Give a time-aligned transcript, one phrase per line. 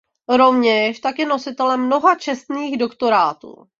[0.37, 3.67] Rovněž tak je nositelem mnoha čestných doktorátů.